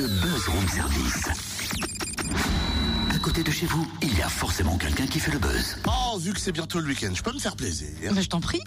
le 0.00 0.08
Buzz 0.08 0.48
Room 0.48 0.66
Service. 0.68 1.28
À 3.14 3.18
côté 3.18 3.42
de 3.42 3.50
chez 3.50 3.66
vous, 3.66 3.86
il 4.00 4.16
y 4.16 4.22
a 4.22 4.30
forcément 4.30 4.78
quelqu'un 4.78 5.06
qui 5.06 5.20
fait 5.20 5.30
le 5.30 5.38
buzz. 5.38 5.76
Oh, 5.86 6.16
vu 6.18 6.32
que 6.32 6.40
c'est 6.40 6.52
bientôt 6.52 6.80
le 6.80 6.86
week-end, 6.86 7.10
je 7.12 7.22
peux 7.22 7.34
me 7.34 7.38
faire 7.38 7.54
plaisir. 7.54 7.88
Bah, 8.14 8.22
je 8.22 8.26
t'en 8.26 8.40
prie. 8.40 8.62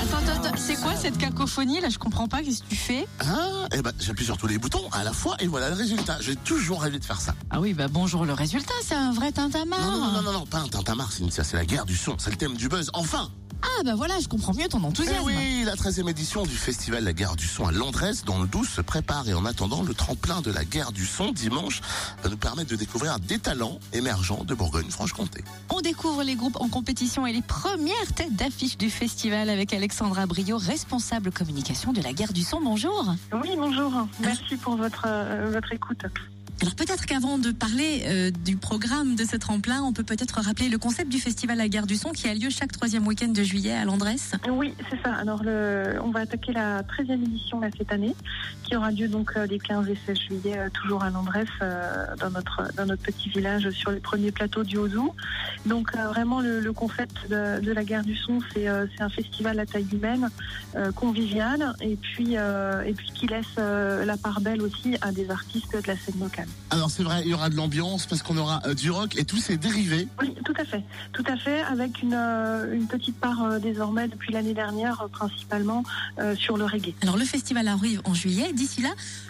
Attends, 0.00 0.18
attends, 0.18 0.44
attends, 0.44 0.56
c'est 0.56 0.76
quoi 0.76 0.94
cette 0.94 1.18
cacophonie 1.18 1.80
là? 1.80 1.88
Je 1.88 1.98
comprends 1.98 2.28
pas, 2.28 2.42
qu'est-ce 2.42 2.62
que 2.62 2.68
tu 2.68 2.76
fais? 2.76 3.08
Ah, 3.18 3.66
eh 3.72 3.82
ben, 3.82 3.92
j'appuie 3.98 4.24
sur 4.24 4.36
tous 4.36 4.46
les 4.46 4.58
boutons 4.58 4.88
à 4.92 5.02
la 5.02 5.12
fois 5.12 5.34
et 5.40 5.48
voilà 5.48 5.68
le 5.68 5.74
résultat. 5.74 6.18
J'ai 6.20 6.36
toujours 6.36 6.82
rêvé 6.82 7.00
de 7.00 7.04
faire 7.04 7.20
ça. 7.20 7.34
Ah 7.50 7.60
oui, 7.60 7.74
bah 7.74 7.88
bonjour 7.88 8.24
le 8.24 8.34
résultat, 8.34 8.74
c'est 8.84 8.94
un 8.94 9.12
vrai 9.12 9.32
tintamarre. 9.32 9.80
Non, 9.80 9.98
non, 9.98 10.12
non, 10.12 10.22
non, 10.22 10.32
non, 10.32 10.46
pas 10.46 10.58
un 10.58 10.68
tintamarre, 10.68 11.10
Cynthia, 11.10 11.42
c'est 11.42 11.56
la 11.56 11.64
guerre 11.64 11.86
du 11.86 11.96
son, 11.96 12.14
c'est 12.18 12.30
le 12.30 12.36
thème 12.36 12.54
du 12.54 12.68
buzz. 12.68 12.90
Enfin 12.92 13.28
Ah 13.62 13.82
bah 13.84 13.94
voilà, 13.94 14.18
je 14.20 14.28
comprends 14.28 14.52
mieux 14.54 14.68
ton 14.68 14.80
Eh 14.82 14.86
enthousiasme. 14.86 15.22
oui, 15.24 15.62
la 15.64 15.74
13e 15.74 16.08
édition 16.10 16.42
du 16.44 16.54
festival 16.56 17.04
La 17.04 17.12
Guerre 17.12 17.36
du 17.36 17.46
Son 17.46 17.66
à 17.66 17.72
Landresse, 17.72 18.24
dans 18.24 18.40
le 18.40 18.46
12, 18.48 18.68
se 18.68 18.80
prépare 18.80 19.28
et 19.28 19.34
en 19.34 19.44
attendant, 19.44 19.82
le 19.82 19.94
tremplin 19.94 20.40
de 20.42 20.50
la 20.50 20.64
Guerre 20.64 20.92
du 20.92 21.06
Son 21.06 21.32
dimanche 21.32 21.80
va 22.22 22.28
nous 22.30 22.36
permettre 22.36 22.70
de 22.70 22.76
découvrir 22.76 23.18
des 23.20 23.38
talents 23.38 23.78
émergents 23.92 24.44
de 24.44 24.54
Bourgogne-Franche-Comté. 24.54 25.44
On 25.70 25.80
découvre 25.80 26.22
les 26.22 26.34
groupes 26.34 26.56
en 26.60 26.68
compétition 26.68 27.26
et 27.26 27.32
les 27.32 27.42
premières 27.42 28.12
têtes 28.14 28.34
d'affiche 28.36 28.76
du 28.76 28.90
festival 28.90 29.48
avec 29.48 29.72
Alexandra 29.72 30.26
Brio, 30.26 30.58
responsable 30.58 31.30
communication 31.32 31.92
de 31.92 32.00
la 32.02 32.12
guerre 32.12 32.32
du 32.32 32.42
son. 32.42 32.60
Bonjour. 32.60 33.14
Oui, 33.32 33.50
bonjour. 33.56 33.92
Merci 34.20 34.56
pour 34.56 34.76
votre, 34.76 35.04
euh, 35.06 35.50
votre 35.52 35.72
écoute. 35.72 36.02
Alors 36.62 36.76
peut-être 36.76 37.06
qu'avant 37.06 37.38
de 37.38 37.50
parler 37.50 38.04
euh, 38.06 38.30
du 38.30 38.56
programme 38.56 39.16
de 39.16 39.24
ce 39.24 39.34
tremplin, 39.34 39.82
on 39.82 39.92
peut 39.92 40.04
peut-être 40.04 40.40
rappeler 40.40 40.68
le 40.68 40.78
concept 40.78 41.10
du 41.10 41.18
festival 41.18 41.58
La 41.58 41.68
Guerre 41.68 41.88
du 41.88 41.96
Son 41.96 42.10
qui 42.10 42.28
a 42.28 42.34
lieu 42.34 42.50
chaque 42.50 42.70
troisième 42.70 43.04
week-end 43.04 43.30
de 43.30 43.42
juillet 43.42 43.72
à 43.72 43.84
Landresse. 43.84 44.30
Oui, 44.48 44.72
c'est 44.88 45.02
ça. 45.02 45.12
Alors, 45.12 45.42
on 45.42 46.12
va 46.12 46.20
attaquer 46.20 46.52
la 46.52 46.84
13e 46.84 47.14
édition 47.14 47.60
cette 47.76 47.90
année, 47.90 48.14
qui 48.62 48.76
aura 48.76 48.92
lieu 48.92 49.08
donc 49.08 49.32
euh, 49.36 49.44
les 49.46 49.58
15 49.58 49.88
et 49.88 49.98
16 50.06 50.16
juillet, 50.16 50.56
euh, 50.56 50.68
toujours 50.72 51.02
à 51.02 51.10
Landresse, 51.10 51.48
dans, 52.20 52.30
notre, 52.30 52.72
dans 52.76 52.86
notre 52.86 53.02
petit 53.02 53.28
village 53.28 53.68
sur 53.70 53.90
les 53.90 53.98
premiers 53.98 54.30
plateaux 54.30 54.62
du 54.62 54.76
Haut-Zout. 54.76 55.12
Donc, 55.66 55.96
vraiment, 55.96 56.40
le, 56.40 56.72
concept 56.72 57.28
de, 57.28 57.72
la 57.72 57.82
Guerre 57.82 58.04
du 58.04 58.14
Son, 58.14 58.38
c'est 58.54 58.68
un 58.68 59.08
festival 59.08 59.58
à 59.58 59.66
taille 59.66 59.88
humaine, 59.92 60.30
convivial, 60.94 61.74
et 61.80 61.96
puis, 61.96 62.34
et 62.34 62.94
puis 62.96 63.10
qui 63.14 63.26
laisse 63.26 63.56
la 63.56 64.16
part 64.16 64.40
belle 64.40 64.62
aussi 64.62 64.96
à 65.00 65.10
des 65.10 65.28
artistes 65.28 65.72
de 65.72 65.88
la 65.88 65.96
scène 65.96 66.20
locale. 66.20 66.48
Alors 66.70 66.90
c'est 66.90 67.02
vrai, 67.02 67.20
il 67.24 67.30
y 67.30 67.34
aura 67.34 67.50
de 67.50 67.54
l'ambiance 67.54 68.06
parce 68.06 68.22
qu'on 68.22 68.38
aura 68.38 68.62
euh, 68.66 68.72
du 68.72 68.90
rock 68.90 69.16
et 69.18 69.24
tous 69.26 69.36
ses 69.36 69.58
dérivés. 69.58 70.08
Oui, 70.20 70.34
tout 70.42 70.54
à 70.58 70.64
fait, 70.64 70.82
tout 71.12 71.24
à 71.26 71.36
fait, 71.36 71.60
avec 71.60 72.02
une, 72.02 72.14
euh, 72.14 72.74
une 72.74 72.86
petite 72.86 73.16
part 73.18 73.42
euh, 73.42 73.58
désormais 73.58 74.08
depuis 74.08 74.32
l'année 74.32 74.54
dernière, 74.54 75.02
euh, 75.02 75.08
principalement 75.08 75.84
euh, 76.18 76.34
sur 76.34 76.56
le 76.56 76.64
reggae. 76.64 76.94
Alors 77.02 77.18
le 77.18 77.26
festival 77.26 77.68
arrive 77.68 78.00
en 78.04 78.14
juillet. 78.14 78.54
D'ici 78.54 78.80
là, 78.80 78.88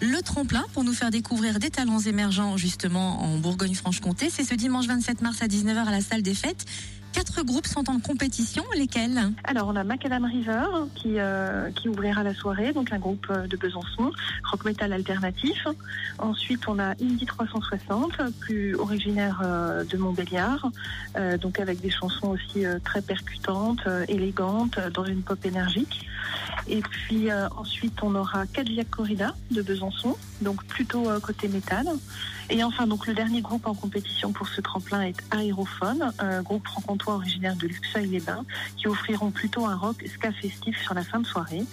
le 0.00 0.22
tremplin 0.22 0.64
pour 0.72 0.84
nous 0.84 0.92
faire 0.92 1.10
découvrir 1.10 1.58
des 1.58 1.70
talents 1.70 1.98
émergents 1.98 2.56
justement 2.56 3.22
en 3.22 3.38
Bourgogne-Franche-Comté, 3.38 4.30
c'est 4.30 4.44
ce 4.44 4.54
dimanche 4.54 4.86
27 4.86 5.20
mars 5.20 5.42
à 5.42 5.46
19h 5.46 5.86
à 5.86 5.90
la 5.90 6.00
salle 6.02 6.22
des 6.22 6.34
fêtes. 6.34 6.64
Quatre 7.14 7.44
groupes 7.44 7.66
sont 7.68 7.88
en 7.88 8.00
compétition, 8.00 8.64
lesquels 8.76 9.32
Alors 9.44 9.68
on 9.68 9.76
a 9.76 9.84
Macadam 9.84 10.24
River 10.24 10.64
qui, 10.96 11.20
euh, 11.20 11.70
qui 11.70 11.88
ouvrira 11.88 12.24
la 12.24 12.34
soirée, 12.34 12.72
donc 12.72 12.92
un 12.92 12.98
groupe 12.98 13.26
euh, 13.30 13.46
de 13.46 13.56
Besançon, 13.56 14.10
rock 14.50 14.64
metal 14.64 14.92
alternatif. 14.92 15.64
Ensuite 16.18 16.66
on 16.66 16.80
a 16.80 16.90
Indie 17.00 17.24
360, 17.24 18.20
plus 18.40 18.74
originaire 18.74 19.40
euh, 19.44 19.84
de 19.84 19.96
Montbéliard, 19.96 20.70
euh, 21.16 21.38
donc 21.38 21.60
avec 21.60 21.80
des 21.80 21.90
chansons 21.90 22.30
aussi 22.30 22.66
euh, 22.66 22.80
très 22.82 23.00
percutantes, 23.00 23.86
élégantes, 24.08 24.80
dans 24.92 25.04
une 25.04 25.22
pop 25.22 25.38
énergique. 25.46 26.06
Et 26.68 26.80
puis 26.80 27.30
euh, 27.30 27.48
ensuite 27.56 28.02
on 28.02 28.14
aura 28.14 28.46
Cadillac 28.46 28.90
Corrida 28.90 29.34
de 29.50 29.62
Besançon, 29.62 30.16
donc 30.40 30.64
plutôt 30.64 31.08
euh, 31.08 31.20
côté 31.20 31.48
métal. 31.48 31.86
Et 32.50 32.62
enfin 32.62 32.86
donc 32.86 33.06
le 33.06 33.14
dernier 33.14 33.40
groupe 33.40 33.66
en 33.66 33.74
compétition 33.74 34.32
pour 34.32 34.48
ce 34.48 34.60
tremplin 34.60 35.02
est 35.02 35.16
Aérophone, 35.30 36.12
un 36.18 36.42
groupe 36.42 36.66
franc-comtois 36.66 37.14
originaire 37.14 37.56
de 37.56 37.66
Luxeuil-les-Bains, 37.66 38.44
qui 38.76 38.88
offriront 38.88 39.30
plutôt 39.30 39.66
un 39.66 39.76
rock 39.76 40.04
ska 40.06 40.32
festif 40.32 40.80
sur 40.82 40.94
la 40.94 41.04
fin 41.04 41.20
de 41.20 41.26
soirée. 41.26 41.64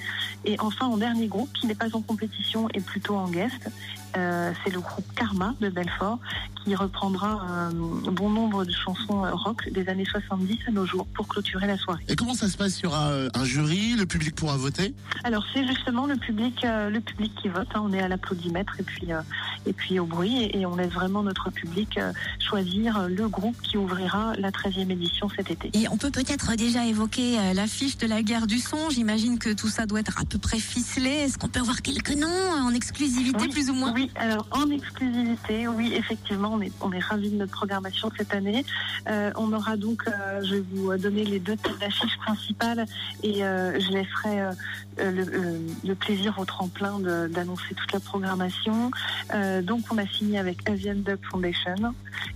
Et 0.45 0.59
enfin 0.59 0.87
en 0.87 0.97
dernier 0.97 1.27
groupe 1.27 1.51
qui 1.53 1.67
n'est 1.67 1.75
pas 1.75 1.93
en 1.95 2.01
compétition 2.01 2.67
et 2.73 2.79
plutôt 2.79 3.15
en 3.15 3.27
guest, 3.29 3.69
euh, 4.17 4.51
c'est 4.63 4.71
le 4.73 4.79
groupe 4.79 5.05
Karma 5.15 5.53
de 5.61 5.69
Belfort 5.69 6.19
qui 6.63 6.75
reprendra 6.75 7.41
un 7.41 7.71
bon 7.71 8.29
nombre 8.29 8.65
de 8.65 8.71
chansons 8.71 9.25
euh, 9.25 9.31
rock 9.33 9.67
des 9.71 9.87
années 9.89 10.05
70 10.05 10.59
à 10.67 10.71
nos 10.71 10.85
jours 10.85 11.07
pour 11.15 11.27
clôturer 11.27 11.65
la 11.65 11.75
soirée. 11.77 12.03
Et 12.07 12.15
comment 12.15 12.35
ça 12.35 12.47
se 12.49 12.55
passe? 12.57 12.79
Il 12.79 12.83
y 12.83 12.85
aura 12.87 13.09
euh, 13.09 13.29
un 13.33 13.43
jury, 13.45 13.95
le 13.95 14.05
public 14.05 14.35
pourra 14.35 14.57
voter? 14.57 14.93
Alors 15.23 15.43
c'est 15.53 15.65
justement 15.65 16.05
le 16.05 16.17
public, 16.17 16.63
euh, 16.63 16.89
le 16.91 16.99
public 17.01 17.31
qui 17.41 17.47
vote. 17.47 17.67
hein. 17.73 17.81
On 17.83 17.91
est 17.93 18.01
à 18.01 18.07
l'applaudimètre 18.07 18.75
et 18.79 18.83
puis 18.83 19.11
euh, 19.11 19.21
et 19.65 19.73
puis 19.73 19.97
au 19.99 20.05
bruit 20.05 20.37
et, 20.43 20.59
et 20.59 20.65
on 20.67 20.75
laisse 20.75 20.91
vraiment 20.93 21.23
notre 21.23 21.49
public 21.49 21.97
euh, 21.97 22.11
choisir 22.39 22.97
euh, 22.99 23.07
le 23.07 23.27
groupe 23.27 23.59
qui 23.63 23.77
ouvrira 23.77 24.33
la 24.37 24.51
13e 24.51 24.91
édition 24.91 25.29
cet 25.35 25.49
été. 25.49 25.71
Et 25.73 25.87
on 25.89 25.97
peut 25.97 26.11
peut-être 26.11 26.55
déjà 26.55 26.85
évoquer 26.85 27.39
euh, 27.39 27.53
l'affiche 27.53 27.97
de 27.97 28.05
la 28.05 28.21
guerre 28.21 28.45
du 28.45 28.59
son. 28.59 28.89
J'imagine 28.91 29.39
que 29.39 29.51
tout 29.53 29.69
ça 29.69 29.87
doit 29.87 29.99
être 30.01 30.21
à 30.21 30.25
peu 30.25 30.37
près 30.37 30.59
ficelé. 30.59 31.09
Est-ce 31.09 31.39
qu'on 31.39 31.47
peut 31.47 31.59
avoir 31.59 31.81
quelques 31.81 32.15
noms 32.15 32.27
euh, 32.27 32.61
en 32.61 32.73
exclusivité 32.73 33.39
Oui, 33.41 33.49
plus 33.49 33.69
ou 33.71 33.73
moins? 33.73 33.93
Oui, 33.93 34.00
alors 34.15 34.47
en 34.51 34.69
exclusivité, 34.69 35.67
oui, 35.67 35.93
effectivement, 35.95 36.53
on 36.53 36.61
est, 36.61 36.71
on 36.81 36.91
est 36.91 36.99
ravis 36.99 37.29
de 37.29 37.37
notre 37.37 37.51
programmation 37.51 38.09
cette 38.17 38.33
année. 38.33 38.65
Euh, 39.09 39.31
on 39.35 39.51
aura 39.53 39.77
donc, 39.77 40.03
euh, 40.07 40.41
je 40.43 40.55
vais 40.55 40.63
vous 40.71 40.97
donner 40.97 41.23
les 41.23 41.39
deux 41.39 41.55
têtes 41.57 41.79
d'affiche 41.79 42.17
principales 42.17 42.85
et 43.23 43.43
euh, 43.43 43.79
je 43.79 43.89
laisserai 43.89 44.55
le, 44.97 45.59
le 45.83 45.95
plaisir 45.95 46.37
au 46.39 46.45
tremplin 46.45 46.99
d'annoncer 47.29 47.73
toute 47.75 47.91
la 47.91 47.99
programmation. 47.99 48.91
Euh, 49.33 49.61
donc 49.61 49.81
on 49.91 49.97
a 49.97 50.07
signé 50.07 50.39
avec 50.39 50.67
Asian 50.69 50.95
Dub 50.95 51.19
Foundation 51.29 51.75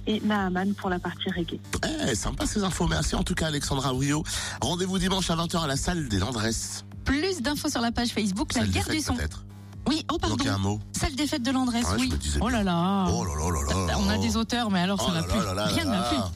et 0.08 0.20
Naaman 0.22 0.74
pour 0.74 0.90
la 0.90 1.00
partie 1.00 1.30
reggae. 1.30 1.59
Eh, 2.08 2.16
sympa 2.16 2.46
ces 2.46 2.64
infos. 2.64 2.88
Merci 2.88 3.16
en 3.16 3.24
tout 3.24 3.36
cas 3.36 3.47
Alexandra 3.47 3.94
Brio. 3.94 4.24
Rendez-vous 4.62 5.00
dimanche 5.00 5.30
à 5.30 5.36
20h 5.36 5.64
à 5.64 5.68
la 5.68 5.78
salle 5.78 6.08
des 6.08 6.20
Landresses. 6.20 6.86
Plus 7.03 7.42
d'infos 7.42 7.70
sur 7.70 7.82
la 7.82 7.92
page 7.92 8.09
Facebook 8.09 8.53
La 8.53 8.62
Salle 8.62 8.72
guerre 8.72 8.90
du 8.90 9.00
son. 9.00 9.16
Oui, 9.88 10.03
oh 10.12 10.18
pardon. 10.18 10.36
Donc 10.36 10.47
un 10.47 10.58
mot. 10.58 10.80
Des 11.16 11.28
fêtes 11.28 11.44
de 11.44 11.52
Landresse, 11.52 11.86
Ouais, 11.86 11.92
je 11.96 12.02
oui. 12.02 12.09
me 12.12 12.18
disais 12.18 12.40
Oh 12.42 12.50
là 12.50 12.62
là. 12.62 13.06
Oh 13.09 13.24
là 13.24 13.31
là 13.36 13.50
là 13.50 13.88
là. 13.88 13.98
On 14.00 14.09
a 14.09 14.18
des 14.18 14.36
auteurs, 14.36 14.70
mais 14.70 14.81
alors 14.81 15.00
Oh 15.02 15.08
ça 15.08 15.14
là 15.14 15.22
n'a 15.22 15.28
là 15.28 15.34
plus. 15.34 15.46
là 15.46 15.53
là 15.53 15.66
Rien 15.68 15.86
ne 15.86 15.92
là 15.92 16.02
plus. 16.09 16.18
là. 16.18 16.30